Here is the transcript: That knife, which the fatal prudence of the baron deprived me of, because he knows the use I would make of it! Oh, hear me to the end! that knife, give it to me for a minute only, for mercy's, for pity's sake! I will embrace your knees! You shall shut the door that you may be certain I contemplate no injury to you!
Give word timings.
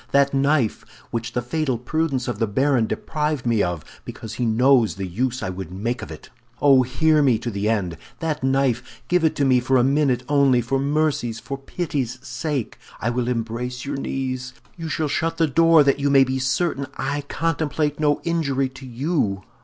That 0.09 0.33
knife, 0.33 0.83
which 1.11 1.33
the 1.33 1.43
fatal 1.43 1.77
prudence 1.77 2.27
of 2.27 2.39
the 2.39 2.47
baron 2.47 2.87
deprived 2.87 3.45
me 3.45 3.61
of, 3.61 3.85
because 4.03 4.33
he 4.33 4.47
knows 4.47 4.95
the 4.95 5.05
use 5.05 5.43
I 5.43 5.51
would 5.51 5.71
make 5.71 6.01
of 6.01 6.09
it! 6.09 6.31
Oh, 6.59 6.81
hear 6.81 7.21
me 7.21 7.37
to 7.37 7.51
the 7.51 7.69
end! 7.69 7.99
that 8.17 8.43
knife, 8.43 9.03
give 9.09 9.23
it 9.23 9.35
to 9.35 9.45
me 9.45 9.59
for 9.59 9.77
a 9.77 9.83
minute 9.83 10.23
only, 10.27 10.59
for 10.59 10.79
mercy's, 10.79 11.39
for 11.39 11.55
pity's 11.55 12.17
sake! 12.27 12.79
I 12.99 13.11
will 13.11 13.27
embrace 13.27 13.85
your 13.85 13.97
knees! 13.97 14.53
You 14.75 14.89
shall 14.89 15.07
shut 15.07 15.37
the 15.37 15.45
door 15.45 15.83
that 15.83 15.99
you 15.99 16.09
may 16.09 16.23
be 16.23 16.39
certain 16.39 16.87
I 16.97 17.21
contemplate 17.27 17.99
no 17.99 18.21
injury 18.23 18.69
to 18.69 18.87
you! 18.87 19.43